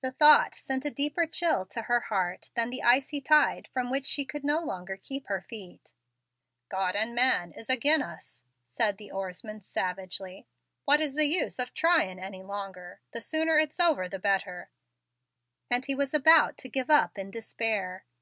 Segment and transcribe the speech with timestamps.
[0.00, 4.06] The thought sent a deeper chill to her heart than the icy tide from which
[4.06, 5.92] she could no longer keep her feet.
[6.70, 10.46] "God and man is agin us," said the oarsman, savagely.
[10.86, 13.00] "What is the use of trying any longer!
[13.12, 14.70] The sooner it's over the better";
[15.70, 18.06] and he was about to give up in despair.